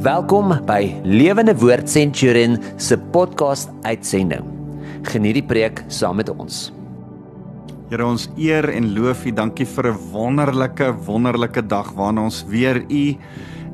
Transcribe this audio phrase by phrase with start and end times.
[0.00, 4.46] Welkom by Lewende Woord Centurion se podcast uitsending.
[5.04, 6.70] Geniet die preek saam met ons.
[7.90, 9.34] Here ons eer en loof U.
[9.36, 13.18] Dankie vir 'n wonderlike wonderlike dag waarna ons weer U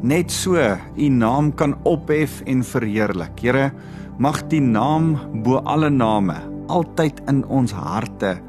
[0.03, 0.59] net so
[0.99, 3.39] U naam kan ophef en verheerlik.
[3.39, 3.71] Here,
[4.19, 8.41] mag die naam bo alle name altyd in ons harte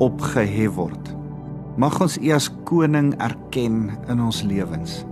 [0.00, 1.14] opgehef word.
[1.76, 5.04] Mag ons U as koning erken in ons lewens.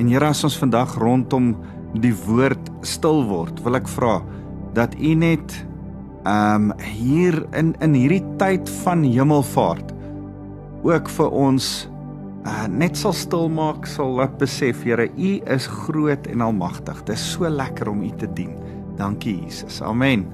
[0.00, 1.52] En Here as ons vandag rondom
[2.00, 4.20] die woord stil word, wil ek vra
[4.76, 5.58] dat U net
[6.28, 9.94] ehm um, hier in in hierdie tyd van hemelvaart
[10.84, 11.68] ook vir ons
[12.44, 17.04] uh, net sal stil maak, sal laat besef Here, U is groot en almagtig.
[17.04, 18.56] Dit is so lekker om U te dien.
[19.00, 19.80] Dankie Jesus.
[19.84, 20.26] Amen.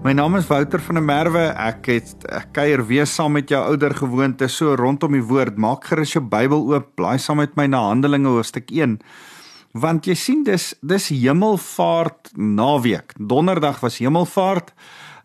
[0.00, 1.42] My naam is Wouter van der Merwe.
[1.60, 5.58] Ek het ek kuier weer saam met jou ouer gewoonte so rondom die woord.
[5.60, 8.96] Maak gerus jou Bybel oop, blaai saam met my na Handelinge hoofstuk 1.
[9.76, 13.12] Want jy sien dis dis Hemelvaart naweek.
[13.20, 14.72] Donderdag was Hemelvaart.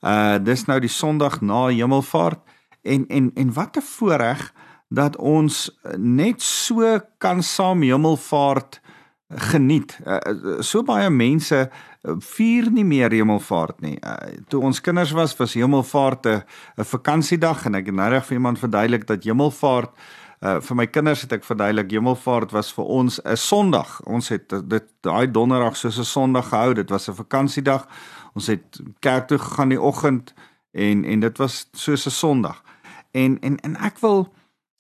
[0.04, 2.44] Uh dis nou die Sondag na Hemelvaart
[2.84, 4.52] en en en wat 'n voorreg
[4.92, 8.82] dat ons net so kan saam Hemelvaart
[9.30, 9.98] geniet.
[10.06, 11.70] Uh, so baie mense
[12.20, 13.96] vier nie meer hemelvaart nie.
[14.02, 14.16] Uh,
[14.50, 16.44] toe ons kinders was, was hemelvaart 'n
[16.78, 19.92] 'n vakansiedag en ek het nou reg vir iemand verduidelik dat hemelvaart
[20.42, 24.02] uh, vir my kinders het ek verduidelik hemelvaart was vir ons 'n Sondag.
[24.06, 26.74] Ons het dit daai donderdag soos 'n Sondag gehou.
[26.74, 27.88] Dit was 'n vakansiedag.
[28.34, 30.34] Ons het kerk toe gegaan die oggend
[30.74, 32.64] en en dit was soos 'n Sondag.
[33.12, 34.34] En en en ek wil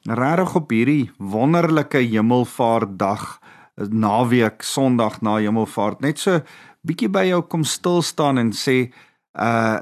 [0.04, 3.40] regtig op hierdie wonderlike hemelvaartdag
[3.76, 6.42] naweek Sondag na hemelvaart net so
[6.86, 8.92] bietjie by jou kom stil staan en sê
[9.36, 9.80] uh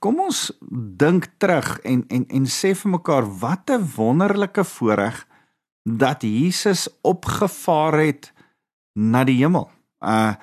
[0.00, 0.38] kom ons
[1.00, 5.26] dink terug en en en sê vir mekaar wat 'n wonderlike voorreg
[5.84, 8.32] dat Jesus opgevaar het
[8.94, 9.70] na die hemel.
[10.00, 10.34] Uh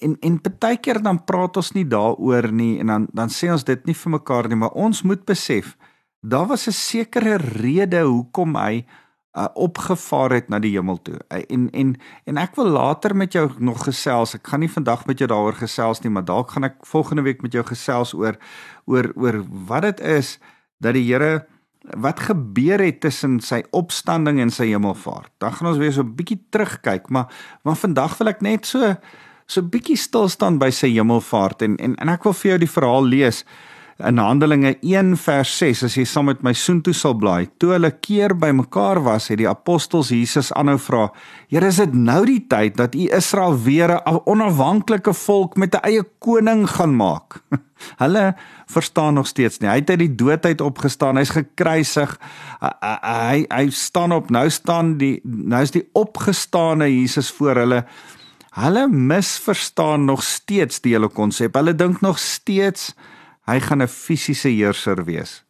[0.00, 3.64] en en baie keer dan praat ons nie daaroor nie en dan dan sê ons
[3.64, 5.76] dit nie vir mekaar nie, maar ons moet besef
[6.20, 8.84] daar was 'n sekere rede hoekom hy
[9.36, 11.18] uh, opgevaar het na die hemel toe.
[11.28, 11.94] Uh, en en
[12.24, 14.34] en ek wil later met jou nog gesels.
[14.34, 17.42] Ek gaan nie vandag met jou daaroor gesels nie, maar dalk gaan ek volgende week
[17.42, 18.38] met jou gesels oor
[18.84, 20.38] oor oor wat dit is
[20.82, 21.46] dat die Here
[21.98, 25.32] wat gebeur het tussen sy opstanding en sy hemelvaart.
[25.42, 27.26] Dan gaan ons weer so 'n bietjie terugkyk, maar
[27.64, 28.94] maar vandag wil ek net so
[29.46, 32.58] so 'n bietjie stil staan by sy hemelvaart en en en ek wil vir jou
[32.58, 33.44] die verhaal lees
[33.98, 37.48] in Handelinge 1 vers 6 as jy saam met my soontoe sal blaai.
[37.60, 41.10] Toe hulle keer bymekaar was, het die apostels Jesus aanhou vra:
[41.48, 45.84] "Here, is dit nou die tyd dat U Israel weer 'n onafhanklike volk met 'n
[45.84, 47.42] eie koning gaan maak?"
[48.02, 48.34] hulle
[48.66, 49.68] verstaan nog steeds nie.
[49.68, 51.16] Hy het uit die dood uit opgestaan.
[51.16, 52.18] Hy's gekruisig.
[52.60, 54.30] Hy hy staan op.
[54.30, 57.84] Nou staan die nou is die opgestane Jesus voor hulle.
[58.52, 61.54] Hulle misverstaan nog steeds die hele konsep.
[61.54, 62.92] Hulle dink nog steeds
[63.52, 65.44] hy gaan 'n fisiese heerser wees.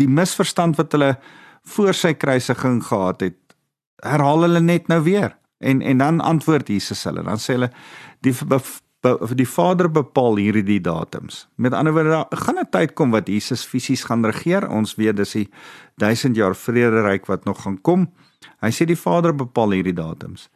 [0.00, 1.16] Die misverstand wat hulle
[1.64, 3.38] voor sy kruisiging gehad het,
[4.02, 5.36] herhaal hulle net nou weer.
[5.58, 7.22] En en dan antwoord Jesus hulle.
[7.22, 7.70] Dan sê hulle
[8.20, 8.34] die
[9.36, 11.48] die Vader bepaal hierdie datums.
[11.56, 14.68] Met ander woorde, daar gaan 'n tyd kom wat Jesus fisies gaan regeer.
[14.68, 15.48] Ons weet dis die
[15.96, 18.12] 1000 jaar vrederyk wat nog gaan kom.
[18.60, 20.48] Hy sê die Vader bepaal hierdie datums.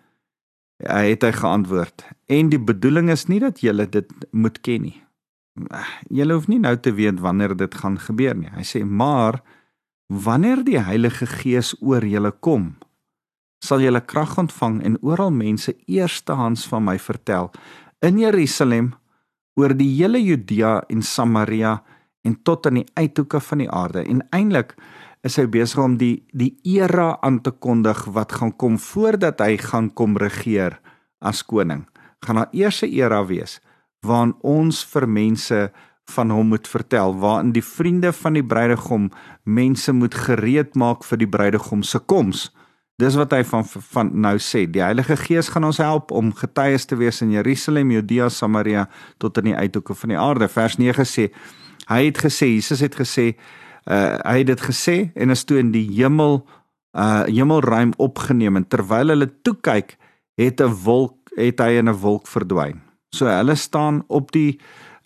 [0.79, 2.05] Hy het hy geantwoord.
[2.27, 5.08] En die bedoeling is nie dat julle dit moet ken nie
[6.11, 8.51] jy hoef nie nou te weet wanneer dit gaan gebeur nie.
[8.55, 9.43] Hy sê maar
[10.09, 12.77] wanneer die Heilige Gees oor julle kom,
[13.65, 17.51] sal julle krag ontvang en oral mense eerstehands van my vertel
[18.05, 18.93] in Jerusalem
[19.59, 21.81] oor die hele Judea en Samaria
[22.27, 24.05] en tot aan die uithoeke van die aarde.
[24.07, 24.77] En eintlik
[25.27, 29.57] is hy besig om die die era aan te kondig wat gaan kom voordat hy
[29.59, 30.79] gaan kom regeer
[31.19, 31.89] as koning.
[32.23, 33.61] Gaan daar eers 'n era wees
[34.07, 35.71] waarin ons vir mense
[36.09, 39.11] van hom moet vertel waarin die vriende van die bruidegom
[39.45, 42.49] mense moet gereed maak vir die bruidegom se koms.
[42.99, 44.65] Dis wat hy van van nou sê.
[44.67, 48.89] Die Heilige Gees gaan ons help om getuies te wees in Jerusalem, Judea, Samaria
[49.23, 50.49] tot in die uithoeke van die aarde.
[50.51, 51.29] Vers 9 sê
[51.89, 53.31] hy het gesê Jesus het gesê
[53.87, 56.43] uh, hy het dit gesê en is toe in die hemel
[56.99, 59.94] uh hemelruim opgeneem en terwyl hulle toe kyk
[60.41, 62.88] het 'n wolk het hy in 'n wolk verdwyn.
[63.14, 64.58] So hulle staan op die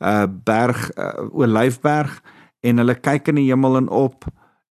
[0.03, 2.23] uh berg uh, Olyfberg
[2.67, 4.27] en hulle kyk in die hemel en op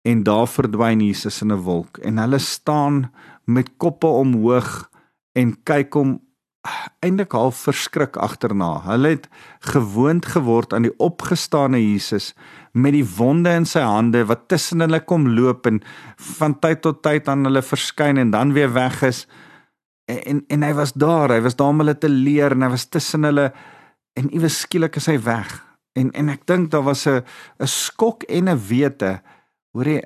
[0.07, 3.11] en daar verdwyn Jesus in 'n wolk en hulle staan
[3.45, 4.89] met koppe omhoog
[5.33, 6.17] en kyk hom
[6.99, 8.81] eintlik half verskrik agterna.
[8.83, 9.27] Hulle het
[9.71, 12.33] gewoond geword aan die opgestane Jesus
[12.71, 15.81] met die wonde in sy hande wat tussen hulle kom loop en
[16.39, 19.25] van tyd tot tyd aan hulle verskyn en dan weer weg is.
[20.09, 22.88] En en hy was daar, hy was daar om hulle te leer en hy was
[22.89, 23.51] tussen hulle
[24.17, 25.51] en iewes skielik is hy weg.
[25.97, 27.21] En en ek dink daar was 'n
[27.59, 29.21] 'n skok en 'n wete.
[29.71, 30.01] Hoorie,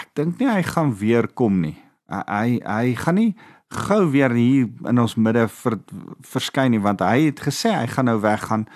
[0.00, 1.76] ek dink nie hy gaan weer kom nie.
[2.08, 3.36] Hy hy gaan nie
[3.68, 5.78] gou weer hier in ons midde ver,
[6.20, 8.66] verskyn nie want hy het gesê hy gaan nou weggaan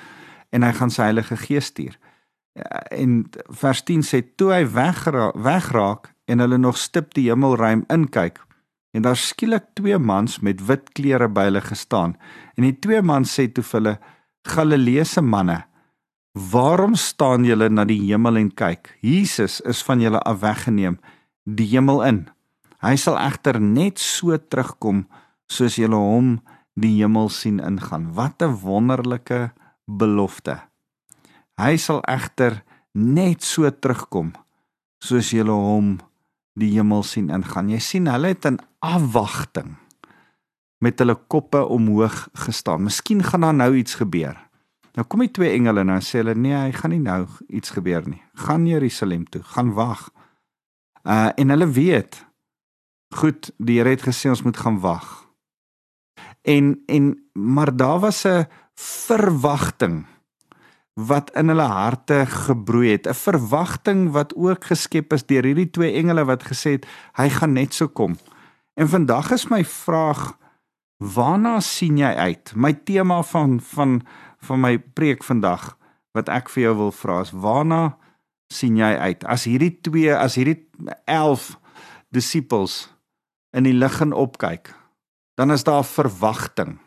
[0.50, 1.96] en hy gaan sy Heilige Gees stuur.
[2.90, 8.38] En vers 10 sê toe hy wegraak wegraak en hulle nog stip die hemelruim inkyk
[8.92, 12.16] en daar skielik twee mans met wit klere by hulle gestaan.
[12.56, 13.98] En die twee mans sê toe vir hulle
[14.42, 15.62] Galileese manne
[16.32, 18.94] waarom staan julle na die hemel en kyk?
[19.04, 20.98] Jesus is van julle af weggeneem
[21.44, 22.20] die hemel in.
[22.82, 25.04] Hy sal egter net so terugkom
[25.52, 26.38] soos julle hom
[26.74, 28.12] die hemel sien ingaan.
[28.16, 29.52] Wat 'n wonderlike
[29.86, 30.60] belofte.
[31.60, 32.62] Hy sal egter
[32.94, 34.32] net so terugkom
[35.04, 35.98] soos julle hom
[36.58, 37.70] die hemel sien ingaan.
[37.72, 39.76] Jy sien hulle het in afwagting
[40.82, 42.82] met hulle koppe omhoog gestaan.
[42.88, 44.36] Miskien gaan daar nou iets gebeur.
[44.92, 48.04] Nou kom die twee engele nou sê hulle nee, hy gaan nie nou iets gebeur
[48.08, 48.20] nie.
[48.34, 50.10] Gaan Jerusalem toe, gaan wag.
[51.02, 52.20] Uh en hulle weet
[53.12, 55.08] goed, die Here het gesê ons moet gaan wag.
[56.42, 60.06] En en maar daar was 'n verwagting
[60.94, 65.92] wat in hulle harte gebroei het, 'n verwagting wat ook geskep is deur hierdie twee
[65.92, 66.86] engele wat gesê het
[67.16, 68.18] hy gaan net so kom.
[68.74, 70.36] En vandag is my vraag
[70.98, 72.52] waarna sien jy uit?
[72.56, 74.02] My tema van van
[74.42, 75.78] van my preek vandag
[76.12, 77.96] wat ek vir jou wil vra is waarna
[78.52, 79.24] sien jy uit?
[79.24, 80.68] As hierdie twee, as hierdie
[81.04, 81.58] 11
[82.10, 82.92] disippels
[83.52, 84.74] in die lig gaan opkyk,
[85.34, 86.78] dan is daar verwagting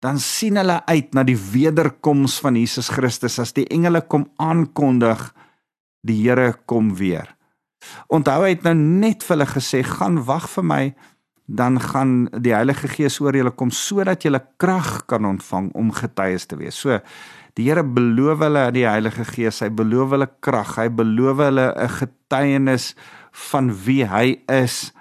[0.00, 5.28] dan sien hulle uit na die wederkoms van Jesus Christus as die engele kom aankondig
[6.06, 7.28] die Here kom weer.
[8.08, 10.82] Onthou hy het nou net vir hulle gesê gaan wag vir my
[11.50, 16.46] dan gaan die Heilige Gees oor julle kom sodat julle krag kan ontvang om getuies
[16.46, 16.78] te wees.
[16.78, 17.00] So
[17.58, 21.90] die Here beloof hulle die Heilige Gees, hy beloof hulle krag, hy beloof hulle 'n
[21.98, 22.94] getuienis
[23.50, 24.92] van wie hy is.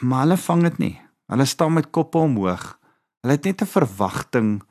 [0.00, 1.00] Maar hulle vang dit nie.
[1.32, 2.81] Hulle staan met koppe omhoog.
[3.22, 4.62] Hulle het net 'n verwagting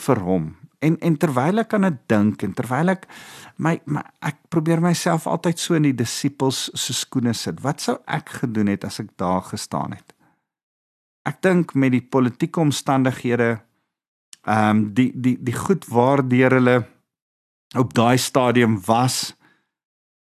[0.00, 0.56] vir hom.
[0.78, 3.06] En en terwyl ek aan dit dink en terwyl ek
[3.56, 7.60] my, my ek probeer myself altyd so in die disippels se skoene sit.
[7.60, 10.14] Wat sou ek gedoen het as ek daar gestaan het?
[11.26, 13.60] Ek dink met die politieke omstandighede
[14.46, 16.86] ehm um, die die die goed waardeur hulle
[17.76, 19.34] op daai stadium was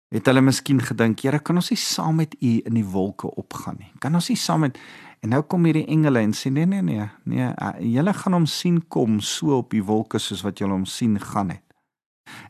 [0.10, 3.78] het hulle miskien gedink, Here, kan ons nie saam met U in die wolke opgaan
[3.80, 3.92] nie?
[4.02, 4.80] Kan ons nie saam met
[5.20, 7.50] En nou kom hierdie engele en sê nee nee nee, nee,
[7.92, 11.52] julle gaan hom sien kom so op die wolke soos wat julle hom sien gaan
[11.56, 11.66] het.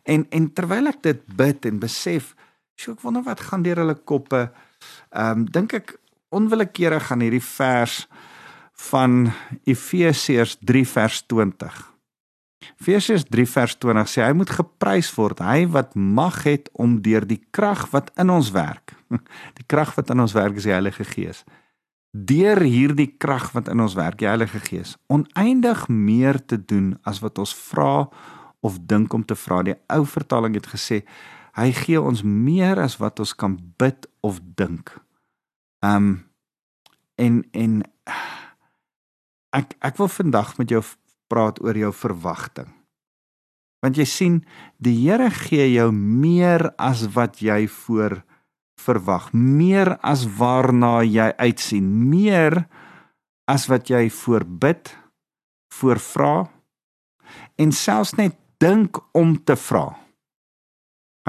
[0.04, 2.36] En en terwyl ek dit bid en besef,
[2.78, 4.50] sjoe ek wonder wat gaan deur hulle koppe.
[5.10, 5.96] Ehm um, dink ek
[6.36, 8.04] onwillekeurig aan hierdie vers
[8.90, 9.32] van
[9.66, 11.80] Efesiërs 3 vers 20.
[12.80, 17.26] Efesiërs 3 vers 20 sê hy moet geprys word, hy wat mag het om deur
[17.26, 18.94] die krag wat in ons werk.
[19.58, 21.42] Die krag wat in ons werk is die Heilige Gees
[22.12, 27.22] deur hierdie krag wat in ons werk, die Heilige Gees, oneindig meer te doen as
[27.22, 28.10] wat ons vra
[28.66, 29.62] of dink om te vra.
[29.64, 31.04] Die ou vertaling het gesê
[31.60, 34.96] hy gee ons meer as wat ons kan bid of dink.
[35.86, 36.26] Um
[37.20, 37.82] en en
[39.56, 40.82] ek ek wil vandag met jou
[41.30, 42.70] praat oor jou verwagting.
[43.84, 44.40] Want jy sien,
[44.78, 48.20] die Here gee jou meer as wat jy voor
[48.80, 52.64] verwag, meer as waarna jy uitsien, meer
[53.50, 54.92] as wat jy voorbid,
[55.74, 56.50] voorvra
[57.60, 59.88] en selfs net dink om te vra.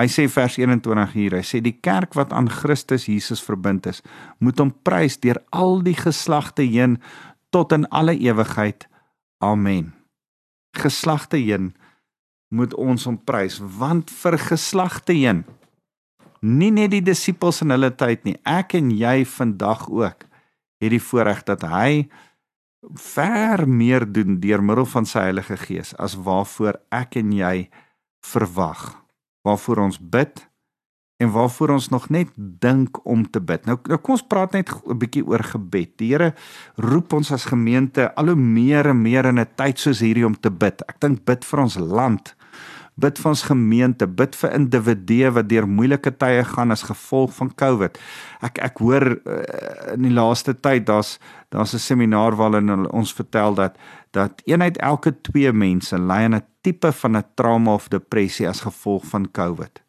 [0.00, 4.00] Hy sê vers 21 hier, hy sê die kerk wat aan Christus Jesus verbind is,
[4.40, 6.96] moet hom prys deur al die geslagte heen
[7.52, 8.86] tot in alle ewigheid.
[9.44, 9.90] Amen.
[10.78, 11.72] Geslagte heen
[12.54, 15.44] moet ons hom prys want vir geslagte heen
[16.40, 20.26] nie net die disippels in hulle tyd nie, ek en jy vandag ook
[20.80, 22.08] het die voorreg dat hy
[22.96, 27.68] ver meer doen deur middel van sy Heilige Gees as waarvoor ek en jy
[28.24, 28.94] verwag.
[29.44, 30.40] Waarvoor ons bid
[31.20, 33.66] en waarvoor ons nog net dink om te bid.
[33.68, 35.98] Nou, nou kom ons praat net 'n bietjie oor gebed.
[35.98, 36.34] Die Here
[36.76, 40.40] roep ons as gemeente al hoe meer en meer in 'n tyd soos hierdie om
[40.40, 40.82] te bid.
[40.88, 42.34] Ek dink bid vir ons land
[43.00, 47.52] bid vir ons gemeente, bid vir individue wat deur moeilike tye gaan as gevolg van
[47.62, 47.98] COVID.
[48.46, 49.40] Ek ek hoor uh,
[49.94, 51.18] in die laaste tyd daar's
[51.50, 53.76] daar's 'n seminaar waarin ons vertel dat
[54.12, 58.48] dat een uit elke twee mense ly aan 'n tipe van 'n trauma of depressie
[58.48, 59.82] as gevolg van COVID.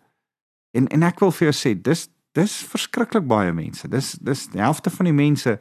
[0.71, 3.87] En en ek wil vir jou sê, dis dis verskriklik baie mense.
[3.87, 5.59] Dis dis die helfte van die mense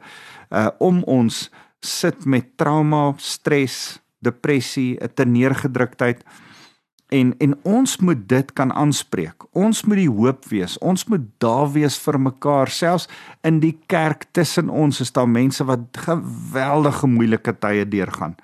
[0.49, 1.49] uh om ons
[1.81, 6.23] sit met trauma, stres, depressie, 'n teneergedruktheid
[7.11, 9.43] en en ons moet dit kan aanspreek.
[9.51, 10.77] Ons moet die hoop wees.
[10.79, 12.71] Ons moet daar wees vir mekaar.
[12.71, 13.09] Selfs
[13.47, 18.37] in die kerk tussen ons is daar mense wat geweldige moeilike tye deurgaan.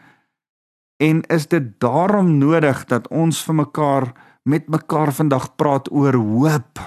[1.00, 4.12] En is dit daarom nodig dat ons vir mekaar
[4.48, 6.82] met mekaar vandag praat oor hoop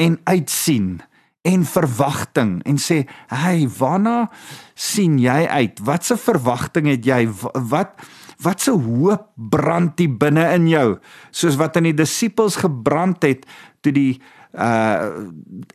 [0.00, 1.00] en uitsien
[1.46, 4.30] en verwagting en sê, "Hey, waarna
[4.74, 5.78] sien jy uit?
[5.78, 7.28] Watse verwagting het jy?
[7.52, 7.90] Wat
[8.44, 10.88] wat se hoop brand die binne in jou
[11.30, 13.46] soos wat aan die disippels gebrand het
[13.84, 14.10] toe die
[14.56, 15.26] uh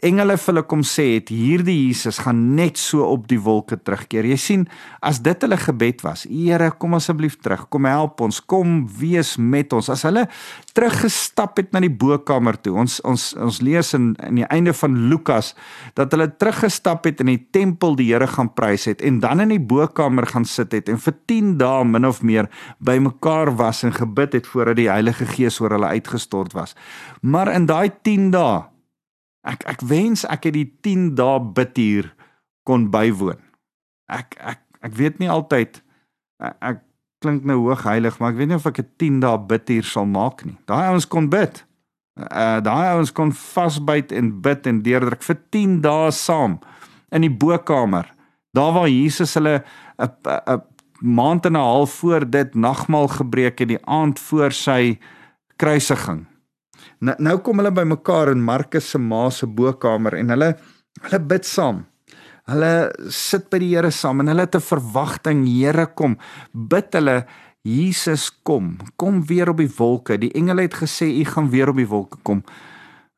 [0.02, 4.26] engele vir hulle kom sê het hierdie Jesus gaan net so op die wolke terugkeer.
[4.26, 4.64] Jy sien,
[5.06, 7.68] as dit hulle gebed was, Here, kom asseblief terug.
[7.70, 8.42] Kom help ons.
[8.42, 9.92] Kom wees met ons.
[9.94, 10.26] As hulle
[10.76, 12.74] teruggestap het na die bokkamer toe.
[12.82, 15.54] Ons ons ons lees in in die einde van Lukas
[16.00, 19.54] dat hulle teruggestap het in die tempel die Here gaan prys het en dan in
[19.56, 22.50] die bokkamer gaan sit het en vir 10 dae min of meer
[22.80, 26.76] bymekaar was en gebid het voordat die Heilige Gees oor hulle uitgestort was.
[27.22, 28.72] Maar in daai 10 dae
[29.42, 32.12] Ek ek wens ek het die 10 dae bidtuur
[32.68, 33.40] kon bywoon.
[34.12, 35.82] Ek ek ek weet nie altyd
[36.42, 36.78] ek, ek
[37.22, 40.06] klink nou hoog heilig, maar ek weet nie of ek 'n 10 dae bidtuur sal
[40.06, 40.58] maak nie.
[40.66, 41.64] Daai ouens kon bid.
[42.18, 46.60] Uh daai ouens kon vasbyt en bid en deurdruk vir 10 dae saam
[47.12, 48.10] in die bokkamer.
[48.54, 49.64] Daar waar Jesus hulle
[50.00, 50.62] 'n 'n
[51.02, 55.00] maand en 'n half voor dit nagmaal gebreek het die aand voor sy
[55.58, 56.26] kruisiging.
[57.00, 60.58] Nou, nou kom hulle by mekaar in Markus se ma se bokkamer en hulle
[61.02, 61.86] hulle bid saam.
[62.50, 66.18] Hulle sit by die Here saam en hulle het 'n verwagting, Here kom.
[66.54, 67.26] Bid hulle
[67.64, 68.78] Jesus kom.
[68.98, 70.18] Kom weer op die wolke.
[70.18, 72.44] Die engele het gesê u gaan weer op die wolke kom.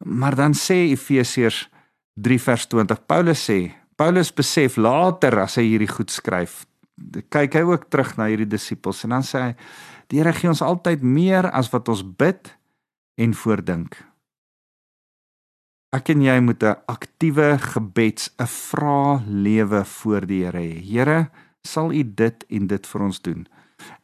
[0.03, 1.69] Maar dan sê Efesiërs
[2.15, 3.05] 3 vers 20.
[3.05, 6.65] Paulus sê, Paulus besef later as hy hierdie goed skryf,
[7.29, 9.53] kyk hy ook terug na hierdie disippels en dan sê hy
[10.11, 12.51] die Here gee ons altyd meer as wat ons bid
[13.17, 13.95] en voordink.
[15.93, 20.81] Ek en jy moet 'n aktiewe gebeds, 'n vra lewe voor die Here hê.
[20.81, 21.29] Here,
[21.62, 23.47] sal U dit en dit vir ons doen?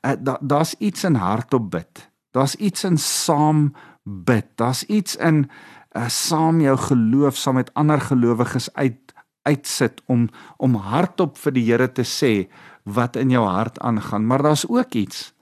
[0.06, 2.10] Uh, Daar's da iets in hardop bid.
[2.32, 4.46] Daar's iets in saam bid.
[4.56, 5.50] Daar's iets in
[5.96, 11.66] uh, saam jou geloof saam met ander gelowiges uit uitsit om om hardop vir die
[11.72, 12.50] Here te sê
[12.84, 15.34] wat in jou hart aangaan, maar daar's ook iets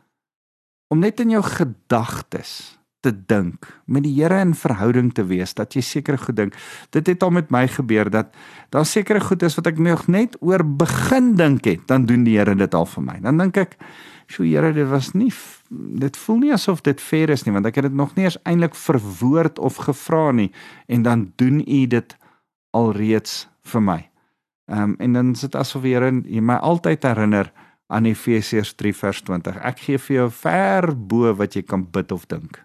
[0.87, 2.76] om net in jou gedagtes
[3.07, 6.57] te dink, met die Here in verhouding te wees, dat jy sekere goed dink.
[6.95, 8.33] Dit het al met my gebeur dat
[8.75, 12.35] daar sekere goed is wat ek nog net oor begin dink het, dan doen die
[12.37, 13.19] Here dit al vir my.
[13.23, 13.77] Dan dink ek,
[14.27, 15.31] "Sjoe Here, dit was nie
[15.69, 18.37] dit voel nie asof dit fair is nie, want ek het dit nog nie eens
[18.43, 20.51] eintlik verwoord of gevra nie
[20.87, 22.17] en dan doen U dit
[22.71, 24.09] alreeds vir my."
[24.67, 26.11] Ehm um, en dan sit asof die Here
[26.41, 27.51] my altyd herinner
[27.87, 29.59] aan Efesiërs 3 vers 20.
[29.63, 32.59] Ek gee vir jou ver bo wat jy kan bid of dink.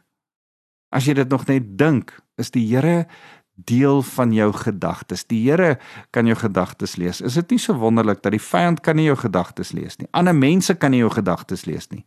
[0.92, 3.06] As jy dit nog net dink, is die Here
[3.54, 5.24] deel van jou gedagtes.
[5.28, 5.78] Die Here
[6.10, 7.20] kan jou gedagtes lees.
[7.20, 10.08] Is dit nie so wonderlik dat die vyand kan nie jou gedagtes lees nie.
[10.12, 12.04] Ander mense kan nie jou gedagtes lees nie.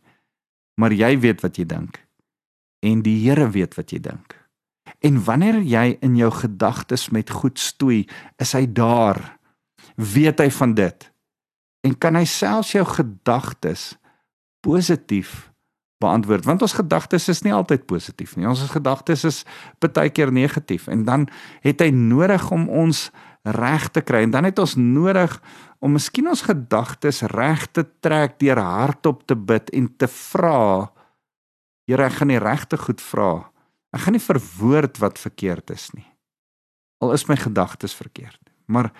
[0.80, 2.00] Maar jy weet wat jy dink.
[2.84, 4.36] En die Here weet wat jy dink.
[5.04, 8.04] En wanneer jy in jou gedagtes met goed stoei,
[8.42, 9.20] is hy daar.
[9.96, 11.10] Weet hy van dit?
[11.86, 13.94] En kan hy selfs jou gedagtes
[14.66, 15.50] positief
[16.02, 18.48] beantwoord want ons gedagtes is nie altyd positief nie.
[18.48, 19.44] Ons gedagtes is
[19.80, 21.28] baie keer negatief en dan
[21.64, 23.08] het hy nodig om ons
[23.46, 25.38] reg te kry en dan het ons nodig
[25.78, 30.90] om miskien ons gedagtes reg te trek deur hardop te bid en te vra
[31.86, 33.46] Here, ek gaan die regte goed vra.
[33.94, 36.06] Ek gaan nie verwoord wat verkeerd is nie.
[37.02, 38.40] Al is my gedagtes verkeerd.
[38.66, 38.90] Maar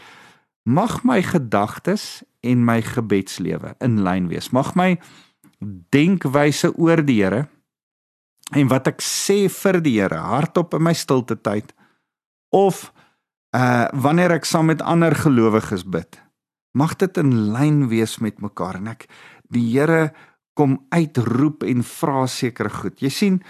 [0.67, 4.53] mag my gedagtes en my gebedslewe in lyn wees.
[4.55, 4.95] Mag my
[5.63, 7.47] denkwyse oor die Here
[8.55, 11.73] en wat ek sê vir die Here hardop in my stilte tyd
[12.55, 12.91] of
[13.57, 16.21] uh wanneer ek saam met ander gelowiges bid
[16.77, 19.09] mag dit in lyn wees met mekaar en ek
[19.53, 20.11] die Here
[20.57, 22.97] kom uitroep en vra sekere goed.
[23.05, 23.41] Jy sien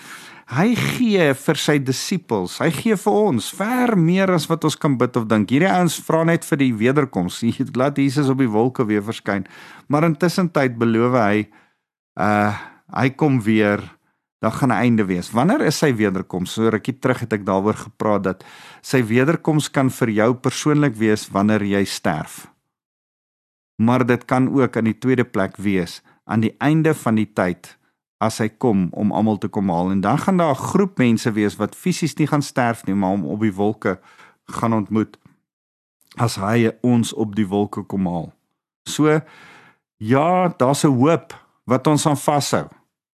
[0.46, 4.94] hy gee vir sy disippels hy gee vir ons ver meer as wat ons kan
[4.98, 5.50] bid of dink.
[5.50, 7.42] Hierdie ouens vra net vir die wederkoms
[7.80, 9.46] laat Jesus op die wolke weer verskyn.
[9.88, 11.46] Maar intussen tyd beloof hy
[12.16, 12.54] uh
[12.86, 13.82] hy kom weer
[14.38, 15.30] dan gaan 'n einde wees.
[15.30, 16.52] Wanneer is sy wederkoms?
[16.52, 18.44] So rukkie terug het ek daaroor gepraat dat
[18.80, 22.46] sy wederkoms kan vir jou persoonlik wees wanneer jy sterf.
[23.76, 27.78] Maar dit kan ook aan die tweede plek wees aan die einde van die tyd
[28.18, 31.32] as hy kom om almal te kom haal en dan gaan daar 'n groep mense
[31.32, 34.00] wees wat fisies nie gaan sterf nie, maar om op die wolke
[34.44, 35.18] gaan ontmoet
[36.16, 38.32] as hy ons op die wolke kom haal.
[38.88, 39.20] So
[39.98, 42.66] Ja, daar's 'n hoop wat ons aan vashou.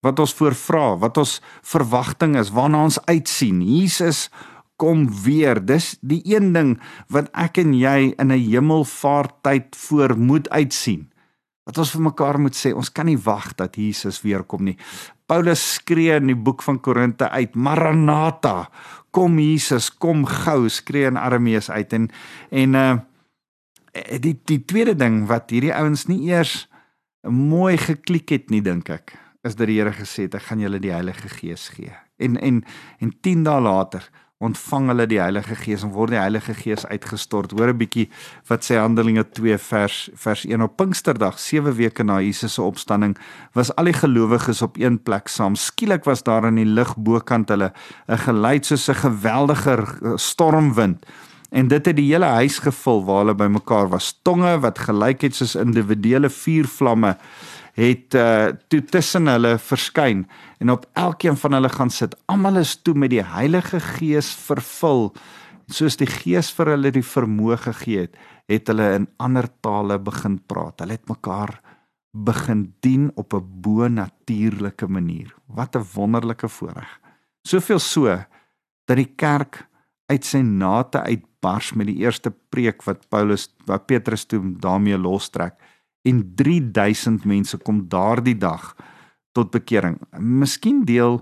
[0.03, 3.61] Wat ons voorvra, wat ons verwagting is, waarna ons uitsien.
[3.63, 4.27] Jesus
[4.81, 5.61] kom weer.
[5.63, 6.75] Dis die een ding
[7.13, 11.09] wat ek en jy in 'n hemelvaarttyd voor moet uitsien.
[11.63, 14.77] Wat ons vir mekaar moet sê, ons kan nie wag dat Jesus weer kom nie.
[15.25, 18.69] Paulus skree in die boek van Korinte uit, Maranatha,
[19.11, 22.11] kom Jesus, kom gou, skree in Aramees uit en
[22.51, 22.97] en uh
[23.93, 26.67] die die tweede ding wat hierdie ouens nie eers
[27.29, 29.13] mooi geklik het nie dink ek
[29.43, 31.91] is dat die Here gesê het ek gaan julle die Heilige Gees gee.
[32.17, 32.63] En en
[33.03, 34.05] en 10 dae later
[34.43, 37.51] ontvang hulle die Heilige Gees en word die Heilige Gees uitgestort.
[37.51, 38.09] Hoor 'n bietjie
[38.47, 43.17] wat sê Handelinge 2 vers vers 1 op Pinksterdag, 7 weke na Jesus se opstanding,
[43.53, 45.55] was al die gelowiges op een plek saam.
[45.55, 47.73] Skielik was daar in die lug bokant hulle
[48.07, 51.05] 'n geluid soos 'n geweldige stormwind.
[51.53, 54.09] En dit het die hele huis gevul waar hulle bymekaar was.
[54.25, 57.13] Tonge wat gelyk het soos individuele vuurvlamme
[57.77, 60.25] het uh, toe tussen hulle verskyn
[60.61, 62.15] en op elkeen van hulle gaan sit.
[62.29, 65.11] Almal is toe met die Heilige Gees vervul.
[65.73, 68.17] Soos die Gees vir hulle die vermoë gegee het,
[68.51, 70.81] het hulle in ander tale begin praat.
[70.81, 71.59] Hulle het mekaar
[72.13, 75.33] begin dien op 'n bo-natuurlike manier.
[75.47, 76.99] Wat 'n wonderlike voorreg.
[77.43, 78.05] Soveel so
[78.85, 79.67] dat die kerk
[80.13, 85.57] uit sy nate uitbars met die eerste preek wat Paulus wat Petrus toe daarmee lostrek
[86.07, 88.73] en 3000 mense kom daardie dag
[89.33, 89.97] tot bekering.
[90.19, 91.21] Miskien deel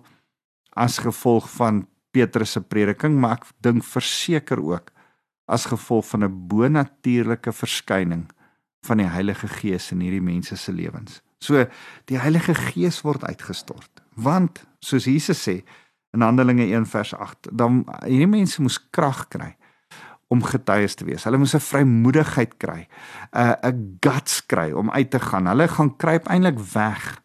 [0.76, 4.92] as gevolg van Petrus se prediking, maar ek dink verseker ook
[5.52, 8.28] as gevolg van 'n bonatuurlike verskyning
[8.88, 11.22] van die Heilige Gees in hierdie mense se lewens.
[11.40, 11.66] So
[12.06, 14.02] die Heilige Gees word uitgestort.
[14.16, 15.64] Want soos Jesus sê
[16.14, 19.56] in Handelinge 1 vers 8, dan hierdie mense moes krag kry
[20.32, 21.26] om getuies te wees.
[21.28, 22.88] Hulle moes 'n vrymoedigheid kry,
[23.36, 25.48] 'n 'n guts kry om uit te gaan.
[25.48, 27.22] Hulle gaan kruip eintlik weg,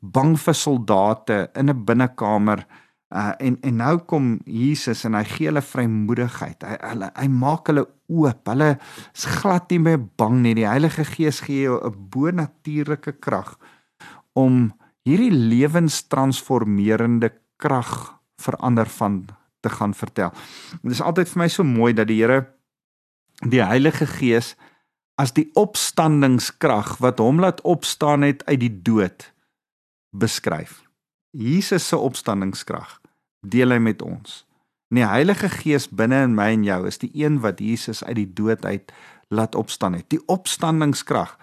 [0.00, 2.66] bang vir soldate in 'n binnekamer.
[3.14, 6.62] Uh, en en nou kom Jesus en hy gee hulle vrymoedigheid.
[6.62, 8.46] Hy hulle hy maak hulle oop.
[8.46, 8.78] Hulle
[9.14, 10.54] is glad nie meer bang nie.
[10.54, 13.58] Die Heilige Gees gee jou 'n bonatuurlike krag
[14.34, 14.72] om
[15.04, 18.13] hierdie lewenstransformerende krag
[18.44, 19.24] verander van
[19.64, 20.32] te gaan vertel.
[20.82, 22.44] Dit is altyd vir my so mooi dat die Here
[23.42, 24.54] die Heilige Gees
[25.20, 29.30] as die opstandingskrag wat hom laat opstaan het uit die dood
[30.14, 30.82] beskryf.
[31.34, 33.00] Jesus se opstandingskrag
[33.46, 34.42] deel hy met ons.
[34.92, 38.20] En die Heilige Gees binne in my en jou is die een wat Jesus uit
[38.20, 38.92] die dood uit
[39.34, 40.06] laat opstaan het.
[40.12, 41.34] Die opstandingskrag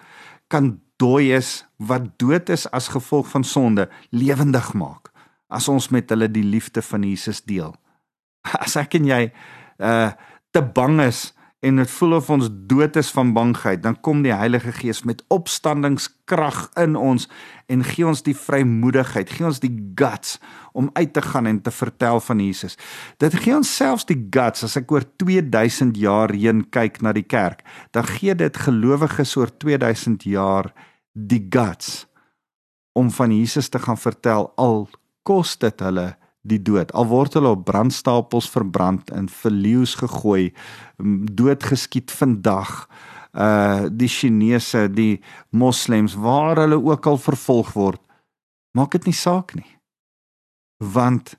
[0.47, 5.10] kan dooies wat dood is as gevolg van sonde lewendig maak
[5.51, 7.75] as ons met hulle die liefde van Jesus deel.
[8.65, 9.23] as ek en jy
[9.81, 10.11] uh
[10.51, 11.29] te bang is
[11.63, 15.21] en dit voel of ons dood is van bangheid, dan kom die Heilige Gees met
[15.31, 17.27] opstandingskrag in ons
[17.71, 20.39] en gee ons die vrymoedigheid, gee ons die guts
[20.73, 22.75] om uit te gaan en te vertel van Jesus.
[23.21, 27.27] Dit gee ons selfs die guts as ek oor 2000 jaar heen kyk na die
[27.29, 27.61] kerk,
[27.93, 30.73] dan gee dit gelowiges oor 2000 jaar
[31.13, 32.09] die guts
[32.97, 34.89] om van Jesus te gaan vertel al
[35.23, 36.91] kos dit hulle die dood.
[36.97, 40.51] Al word hulle op brandstapels verbrand en vir leeu's gegooi,
[41.41, 42.87] doodgeskiet vandag.
[43.31, 48.01] Uh die Chinese, die moslems waar hulle ook al vervolg word,
[48.75, 49.77] maak dit nie saak nie.
[50.81, 51.37] Want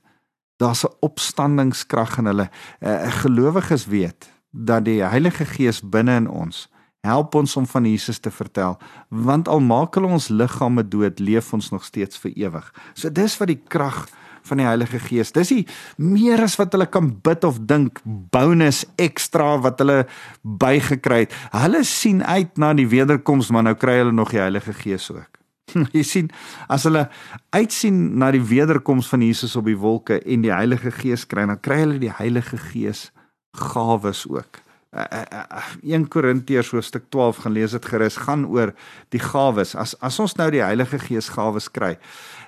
[0.57, 2.49] daar's 'n opstandingskrag in hulle.
[2.79, 6.69] Uh, gelowiges weet dat die Heilige Gees binne in ons
[7.03, 8.77] help ons om van Jesus te vertel
[9.09, 12.69] want al maak hulle ons liggame dood leef ons nog steeds vir ewig.
[12.95, 14.05] So dis wat die krag
[14.47, 15.31] van die Heilige Gees.
[15.35, 15.65] Dis nie
[15.97, 20.03] meer as wat hulle kan bid of dink bonus ekstra wat hulle
[20.43, 21.37] bygekry het.
[21.55, 25.29] Hulle sien uit na die wederkoms, maar nou kry hulle nog die Heilige Gees ook.
[25.95, 26.31] Jy sien,
[26.71, 27.07] as hulle
[27.55, 31.61] uitsien na die wederkoms van Jesus op die wolke en die Heilige Gees kry, dan
[31.63, 33.09] kry hulle die Heilige Gees
[33.53, 34.62] gawes ook.
[34.93, 38.73] 1 Korintiërs hoofstuk 12 gaan lees dit gerus gaan oor
[39.13, 39.73] die gawes.
[39.75, 41.95] As as ons nou die Heilige Gees gawes kry.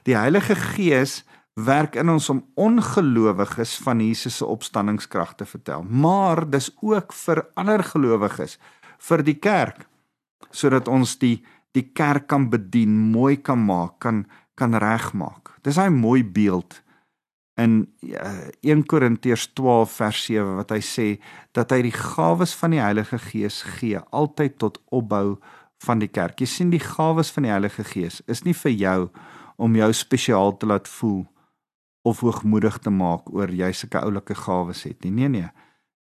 [0.05, 1.23] Die Heilige Gees
[1.55, 7.45] werk in ons om ongelowiges van Jesus se opstanningskrag te vertel, maar dis ook vir
[7.55, 8.57] ander gelowiges,
[8.99, 9.85] vir die kerk,
[10.51, 11.39] sodat ons die
[11.75, 15.51] die kerk kan bedien, mooi kan maak, kan kan regmaak.
[15.63, 16.81] Dis 'n mooi beeld
[17.55, 21.07] in uh, 1 Korintiërs 12 vers 7 wat hy sê
[21.55, 25.37] dat hy die gawes van die Heilige Gees gee altyd tot opbou
[25.85, 26.41] van die kerk.
[26.41, 28.99] Jy sien die gawes van die Heilige Gees is nie vir jou
[29.55, 31.23] om jou spesiaal te laat voel
[32.05, 35.13] of hoogmoedig te maak oor jy sulke oulike gawes het nie.
[35.15, 35.49] Nee nee.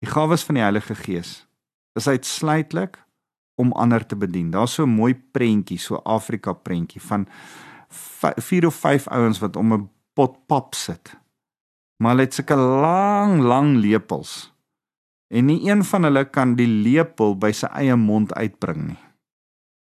[0.02, 1.44] Die gawes van die Heilige Gees
[1.94, 2.98] is uitsluitlik
[3.54, 4.50] om ander te bedien.
[4.50, 7.28] Daar's so 'n mooi prentjie, so Afrika prentjie van
[8.36, 11.14] vier of vyf ouens wat om 'n pot pap sit.
[11.96, 14.52] Maar hulle het sulke lang, lang lepels.
[15.30, 19.02] En nie een van hulle kan die lepel by sy eie mond uitbring nie.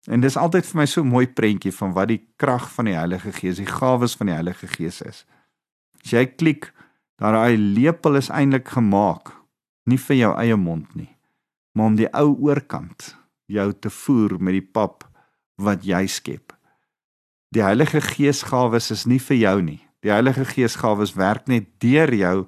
[0.07, 2.95] En dis altyd vir my so 'n mooi prentjie van wat die krag van die
[2.95, 5.25] Heilige Gees, die gawes van die Heilige Gees is.
[6.03, 6.73] As jy klik,
[7.19, 9.33] daai lepel is eintlik gemaak
[9.85, 11.09] nie vir jou eie mond nie,
[11.73, 13.15] maar om die ou oorkant
[13.47, 15.03] jou te voer met die pap
[15.55, 16.53] wat jy skep.
[17.51, 19.86] Die Heilige Gees gawes is nie vir jou nie.
[20.05, 22.47] Die Heilige Gees gawes werk net deur jou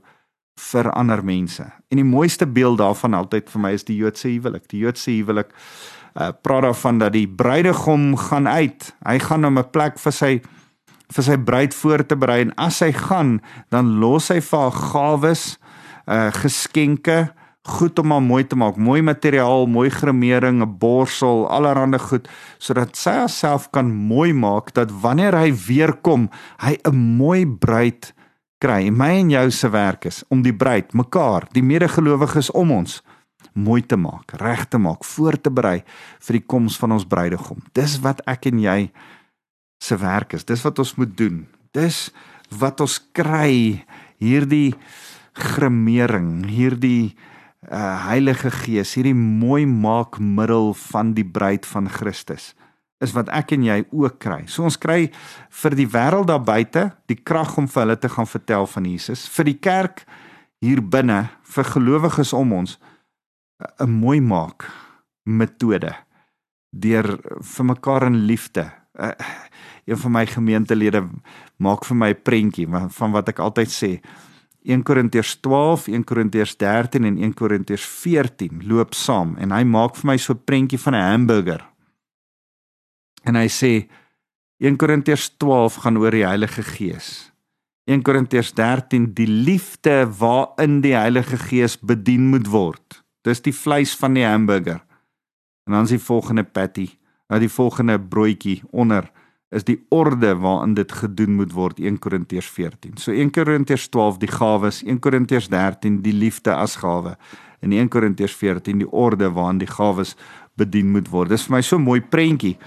[0.59, 1.65] vir ander mense.
[1.89, 4.67] En die mooiste beeld daarvan altyd vir my is die Joodse huwelik.
[4.69, 5.53] Die Joodse huwelik
[6.19, 8.89] uh praat daarvan dat die bruidegom gaan uit.
[9.05, 10.41] Hy gaan na 'n plek vir sy
[11.09, 14.71] vir sy bruid voor te berei en as hy gaan, dan los hy vir haar
[14.71, 15.57] gawes,
[16.07, 17.29] uh geskenke,
[17.69, 22.27] goed om haar mooi te maak, mooi materiaal, mooi gremering, 'n borsel, allerlei goed
[22.57, 26.29] sodat sy haarself kan mooi maak dat wanneer hy weer kom,
[26.59, 28.13] hy 'n mooi bruid
[28.59, 28.89] kry.
[28.89, 33.01] My en jou se werk is om die bruid, mekaar, die medegelowiges om ons
[33.53, 35.83] mooi te maak, reg te maak, voor te berei
[36.19, 37.63] vir die koms van ons bruidegom.
[37.73, 38.91] Dis wat ek en jy
[39.79, 40.45] se werk is.
[40.47, 41.47] Dis wat ons moet doen.
[41.75, 42.09] Dis
[42.59, 43.85] wat ons kry
[44.19, 44.75] hierdie
[45.39, 47.15] gremering, hierdie
[47.67, 52.53] uh, Heilige Gees, hierdie mooi maakmiddel van die bruid van Christus
[53.03, 54.41] is wat ek en jy ook kry.
[54.51, 55.07] So ons kry
[55.61, 59.25] vir die wêreld daar buite die krag om vir hulle te gaan vertel van Jesus,
[59.31, 60.03] vir die kerk
[60.59, 62.77] hier binne, vir gelowiges om ons
[63.79, 64.67] 'n mooi maak
[65.25, 65.95] metode
[66.71, 67.07] deur
[67.41, 68.71] vir mekaar in liefde.
[68.99, 69.13] Uh,
[69.85, 71.09] een van my gemeentelede
[71.57, 74.01] maak vir my 'n prentjie van wat ek altyd sê.
[74.63, 79.95] 1 Korintiërs 12, 1 Korintiërs 13 en 1 Korintiërs 14 loop saam en hy maak
[79.95, 81.63] vir my so 'n prentjie van 'n hamburger.
[83.23, 83.87] En hy sê
[84.59, 87.31] 1 Korintiërs 12 gaan oor die Heilige Gees.
[87.85, 93.03] 1 Korintiërs 13 die liefde waarin die Heilige Gees bedien moet word.
[93.23, 94.83] Dis die vleis van die hamburger.
[95.65, 96.89] En dan is die volgende patty,
[97.29, 99.11] nou die volgende broodjie onder
[99.49, 102.97] is die orde waarin dit gedoen moet word 1 Korintiërs 14.
[103.01, 107.15] So 1 Korintiërs 12 die gawes, 1 Korintiërs 13 die liefde as gawe
[107.59, 110.15] en 1 Korintiërs 14 die orde waarin die gawes
[110.59, 111.33] bedien moet word.
[111.33, 112.57] Dis vir my so 'n mooi prentjie.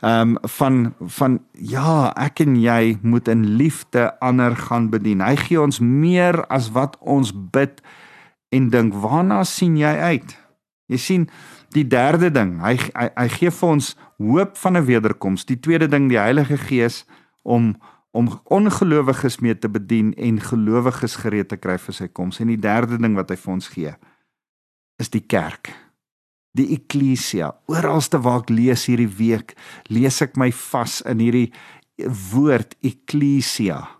[0.00, 5.20] Ehm um, van van ja, ek en jy moet in liefde ander gaan bedien.
[5.20, 7.82] Hy gee ons meer as wat ons bid
[8.48, 8.94] en dink.
[8.94, 10.38] Waarna sien jy uit?
[10.86, 11.28] Jy sien
[11.74, 15.44] die derde ding, hy hy, hy gee vir ons hoop van 'n wederkoms.
[15.44, 17.04] Die tweede ding, die Heilige Gees
[17.42, 17.76] om
[18.10, 22.40] om ongelowiges mee te bedien en gelowiges gereed te kry vir sy koms.
[22.40, 23.92] En die derde ding wat hy vir ons gee,
[24.98, 25.70] is die kerk.
[26.56, 27.52] Die eklesia.
[27.66, 29.54] Oralste waar ek lees hierdie week,
[29.88, 31.52] lees ek my vas in hierdie
[32.32, 33.98] woord eklesia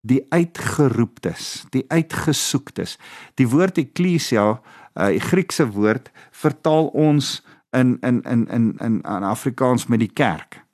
[0.00, 2.96] die uitgeroeptes, die uitgesoektes.
[3.36, 4.60] Die woord eklesia,
[4.94, 7.40] uh, Griekse woord, vertaal ons
[7.76, 10.64] in in in in in in Afrikaans met die kerk.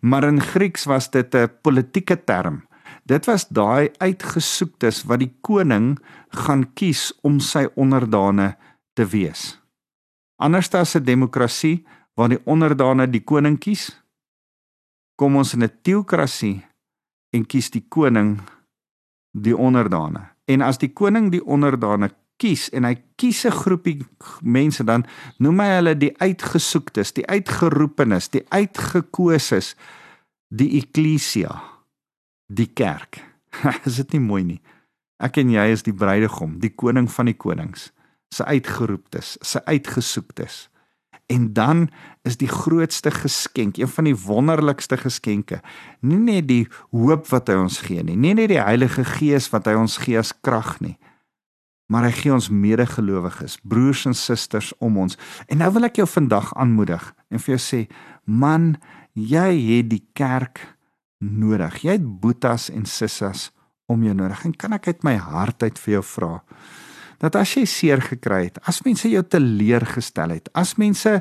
[0.00, 2.66] Maar in Grieks was dit 'n politieke term.
[3.04, 8.56] Dit was daai uitgesoektes wat die koning gaan kies om sy onderdane
[8.92, 9.60] te wees.
[10.36, 14.02] Anders as 'n demokrasie waar die onderdane die koning kies,
[15.16, 16.66] kom ons in 'n teokrasie
[17.30, 18.40] en kies die koning
[19.32, 20.28] die onderdane.
[20.46, 24.06] En as die koning die onderdane kies en hy kies 'n groepie
[24.42, 25.04] mense dan
[25.38, 29.74] noem hy hulle die uitgesoektes, die uitgeroepenes, die uitgekoses,
[30.48, 31.62] die eklesia,
[32.46, 33.20] die kerk.
[33.88, 34.60] is dit nie mooi nie?
[35.18, 37.90] Ek en jy is die bruidegom, die koning van die konings,
[38.30, 40.68] se uitgeroeptes, se uitgesoektes.
[41.28, 41.88] En dan
[42.24, 45.60] is die grootste geskenk, een van die wonderlikste geskenke,
[46.00, 49.66] nie net die hoop wat hy ons gee nie, nie net die Heilige Gees wat
[49.68, 50.96] hy ons gee as krag nie,
[51.88, 55.16] maar hy gee ons medegelowiges, broers en susters om ons.
[55.48, 57.80] En nou wil ek jou vandag aanmoedig en vir jou sê,
[58.24, 58.74] man,
[59.16, 60.60] jy het die kerk
[61.18, 61.80] nodig.
[61.82, 63.48] Jy het boetas en sissas
[63.88, 64.44] om jou nodig.
[64.44, 66.36] En kan ek uit my hart uit vir jou vra
[67.18, 71.18] dat as jy seer gekry het, as mense jou teleurgestel het, as mense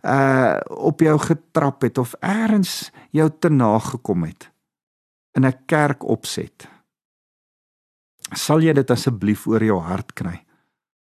[0.00, 4.48] uh op jou getrap het of eers jou te nagekom het
[5.36, 6.68] in 'n kerk opset
[8.34, 10.40] sal jy dit asseblief oor jou hart kry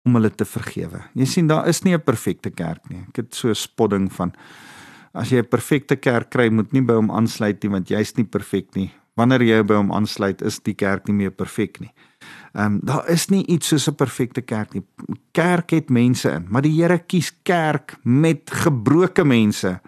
[0.06, 1.04] om hulle te vergewe.
[1.16, 3.04] Jy sien daar is nie 'n perfekte kerk nie.
[3.10, 4.34] Ek het so 'n spodding van
[5.14, 8.26] as jy 'n perfekte kerk kry, moet nie by hom aansluit nie want jy's nie
[8.26, 11.92] perfek nie, wanneer jy by hom aansluit, is die kerk nie meer perfek nie.
[12.56, 14.84] Ehm um, daar is nie iets soos 'n perfekte kerk nie.
[15.32, 19.80] Kerk het mense in, maar die Here kies kerk met gebroke mense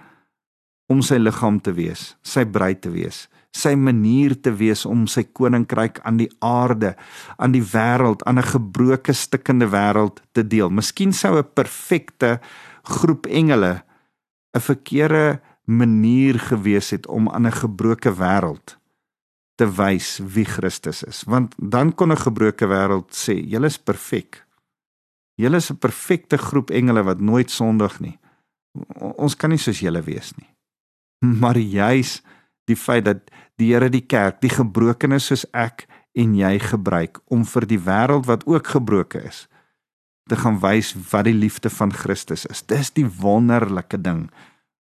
[0.87, 5.23] om sy liggaam te wees, sy bruid te wees, sy manier te wees om sy
[5.23, 6.95] koninkryk aan die aarde,
[7.37, 10.69] aan die wêreld, aan 'n gebroke stikkende wêreld te deel.
[10.69, 12.39] Miskien sou 'n perfekte
[12.83, 13.83] groep engele
[14.55, 18.77] 'n verkeerde manier gewees het om aan 'n gebroke wêreld
[19.55, 21.23] te wys wie Christus is.
[21.23, 24.45] Want dan kon 'n gebroke wêreld sê, "Julle is perfek.
[25.35, 28.19] Julle is 'n perfekte groep engele wat nooit sondig nie.
[28.97, 30.49] Ons kan nie soos julle wees nie."
[31.41, 32.21] Maar juis
[32.71, 33.29] die feit dat
[33.61, 35.85] die Here die kerk, die gebrokenes soos ek
[36.17, 39.45] en jy gebruik om vir die wêreld wat ook gebroke is
[40.29, 42.61] te gaan wys wat die liefde van Christus is.
[42.63, 44.29] Dis die wonderlike ding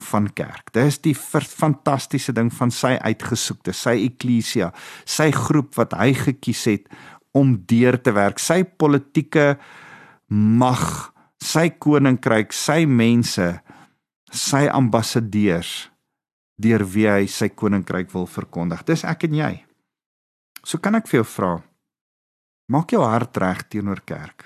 [0.06, 0.70] van kerk.
[0.76, 4.72] Dis die fantastiese ding van sy uitgesoekte, sy eklesia,
[5.06, 6.92] sy groep wat hy gekies het
[7.38, 9.56] om deur te werk, sy politieke
[10.28, 10.84] mag,
[11.42, 13.54] sy koninkryk, sy mense,
[14.32, 15.91] sy ambassadeurs
[16.62, 18.84] deur wie hy sy koninkryk wil verkondig.
[18.88, 19.52] Dis ek en jy.
[20.64, 21.54] So kan ek vir jou vra,
[22.72, 24.46] maak jou hart reg teenoor kerk.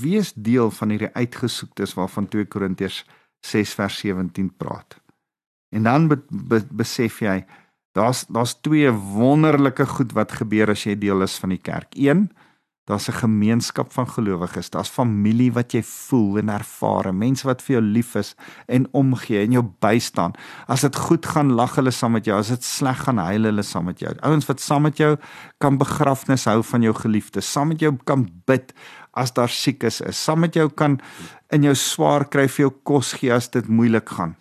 [0.00, 3.04] Wie is deel van hierdie uitgesoektes waarvan 2 Korintiërs
[3.44, 4.96] 6 vers 17 praat.
[5.74, 7.42] En dan be, be, besef jy
[7.94, 11.94] daar's daar's twee wonderlike goed wat gebeur as jy deel is van die kerk.
[11.94, 12.28] Een,
[12.84, 14.70] daar's 'n gemeenskap van gelowiges.
[14.70, 18.34] Daar's familie wat jy voel en ervaar, mense wat vir jou lief is
[18.66, 20.32] en omgee en jou bystaan.
[20.66, 22.38] As dit goed gaan, lag hulle saam met jou.
[22.38, 24.14] As dit sleg gaan, huil hulle saam met jou.
[24.20, 25.16] Ouens wat saam met jou
[25.58, 28.72] kan begrafnis hou van jou geliefdes, saam met jou kan bid
[29.12, 31.00] as daar siekes is, saam met jou kan
[31.50, 34.36] in jou swaar kry vir jou kos gee as dit moeilik gaan.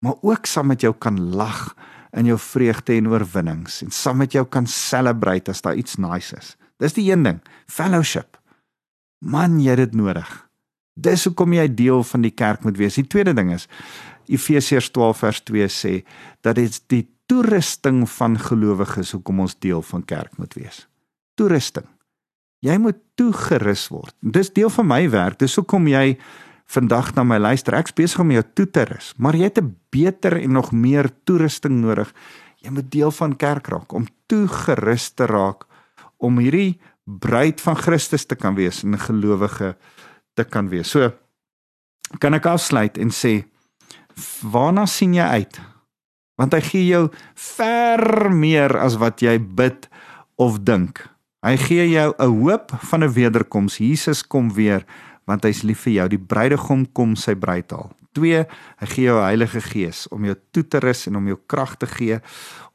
[0.00, 1.74] Maar ook saam met jou kan lag
[2.16, 6.36] in jou vreugde en oorwinnings en saam met jou kan celebrate as daar iets nice
[6.36, 6.56] is.
[6.78, 8.38] Dis die een ding, fellowship.
[9.18, 10.28] Man, jy het dit nodig.
[10.98, 12.98] Dis hoekom jy deel van die kerk moet wees.
[12.98, 13.68] Die tweede ding is
[14.28, 15.92] Efesiërs 12 vers 2 sê
[16.44, 20.86] dat dit die toerusting van gelowiges hoekom ons deel van kerk moet wees.
[21.38, 21.86] Toerusting.
[22.64, 24.14] Jy moet toegerus word.
[24.20, 25.38] Dis deel van my werk.
[25.38, 26.16] Dis hoekom jy
[26.68, 27.76] vandag na my luister.
[27.78, 31.10] Ek's besig om jou toe te rus, maar jy het 'n beter en nog meer
[31.24, 32.12] toerusting nodig.
[32.60, 35.67] Jy moet deel van kerk raak om toegerus te raak
[36.18, 39.76] om hierdie bruid van Christus te kan wees en 'n gelowige
[40.34, 40.90] te kan wees.
[40.90, 41.12] So
[42.18, 43.44] kan ek afsluit en sê
[44.42, 45.60] waarna sien jy uit?
[46.38, 49.88] Want hy gee jou ver meer as wat jy bid
[50.36, 51.02] of dink.
[51.42, 53.78] Hy gee jou 'n hoop van 'n wederkoms.
[53.78, 54.84] Jesus kom weer
[55.26, 56.08] want hy's lief vir jou.
[56.08, 57.97] Die bruidegom kom sy bruid haal.
[58.18, 58.42] 2.
[58.82, 61.88] Hy gee jou Heilige Gees om jou toe te rus en om jou krag te
[61.88, 62.18] gee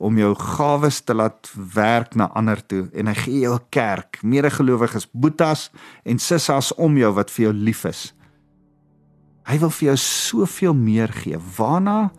[0.03, 4.19] om jou gawes te laat werk na ander toe en hy gee jou 'n kerk,
[4.23, 5.69] medegelowiges, boetas
[6.05, 8.13] en sissas om jou wat vir jou lief is.
[9.45, 11.37] Hy wil vir jou soveel meer gee.
[11.57, 12.11] Waarna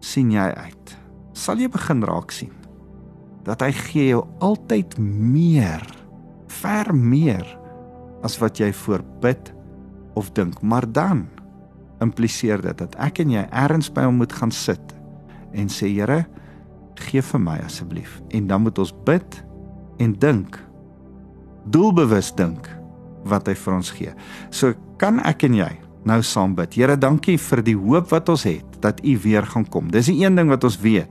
[0.00, 0.96] sien jy uit?
[1.32, 2.64] Sal jy begin raak sien?
[3.44, 5.84] dat hy gee jou altyd meer,
[6.62, 7.44] ver meer
[8.24, 9.52] as wat jy voorbid
[10.18, 10.60] of dink.
[10.64, 11.26] Maar dan
[12.04, 14.94] impliseer dit dat ek en jy ergens by hom moet gaan sit
[15.54, 16.24] en sê Here,
[17.06, 18.18] gee vir my asseblief.
[18.34, 19.40] En dan moet ons bid
[20.02, 20.58] en dink.
[21.70, 22.68] Doelbewus dink
[23.28, 24.12] wat hy vir ons gee.
[24.54, 25.70] So kan ek en jy
[26.04, 26.74] nou saam bid.
[26.76, 29.88] Here, dankie vir die hoop wat ons het dat U weer gaan kom.
[29.92, 31.10] Dis die een ding wat ons weet.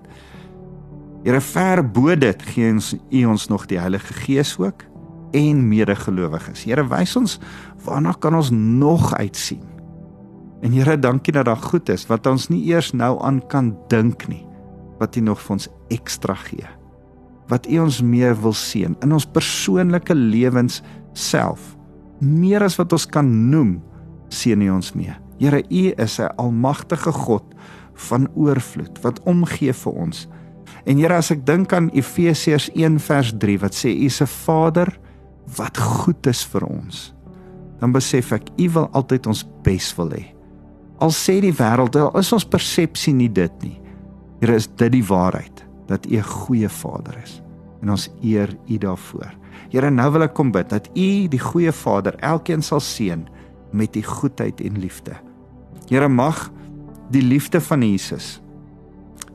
[1.24, 4.86] Here ver bo dit gee ons U ons nog die Heilige Gees ook
[5.34, 6.66] en medegelowiges.
[6.68, 7.40] Here wys ons
[7.86, 9.73] waarna kan ons nog uitsien.
[10.64, 14.28] En Here dankie dat daar goed is wat ons nie eers nou aan kan dink
[14.32, 14.46] nie.
[15.00, 16.68] Wat U nog vir ons ekstra gee.
[17.52, 20.82] Wat U ons meer wil seën in ons persoonlike lewens
[21.14, 21.74] self.
[22.24, 23.82] Meer as wat ons kan noem,
[24.32, 25.12] seën U ons mee.
[25.42, 27.44] Here U is 'n almagtige God
[27.94, 30.28] van oorvloed wat omgee vir ons.
[30.86, 35.00] En Here, as ek dink aan Efesiërs 1 vers 3 wat sê U 'n Vader
[35.58, 37.14] wat goed is vir ons,
[37.80, 40.33] dan besef ek U wil altyd ons bes wil hê.
[41.04, 43.76] Al sê die wêreld, al is ons persepsie nie dit nie.
[44.40, 47.42] Here, is dit die waarheid dat U 'n goeie Vader is
[47.82, 49.32] en ons eer U daarvoor.
[49.70, 53.28] Here, nou wil ek kom bid dat U die goeie Vader elkeen sal seën
[53.74, 55.14] met U goedheid en liefde.
[55.90, 56.50] Here, mag
[57.12, 58.42] die liefde van Jesus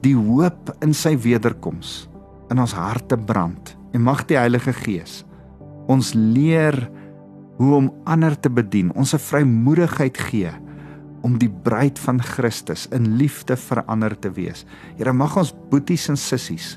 [0.00, 2.08] die hoop in sy wederkoms
[2.50, 5.24] in ons harte brand en mag die Heilige Gees
[5.86, 6.90] ons leer
[7.58, 10.52] hoe om ander te bedien, ons 'n vrymoedigheid gee
[11.22, 14.64] om die bruid van Christus in liefde vir ander te wees.
[14.96, 16.76] Here mag ons boeties en sissies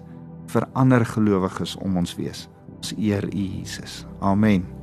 [0.52, 2.48] vir ander gelowiges om ons wees.
[2.78, 4.06] Ons eer U Jesus.
[4.20, 4.81] Amen.